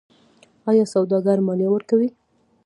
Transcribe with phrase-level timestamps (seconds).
[0.69, 2.09] آیا سوداګر مالیه ورکوي؟